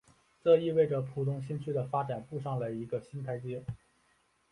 [0.43, 3.63] 这意味着浦东新区的发展步上了一个新的台阶。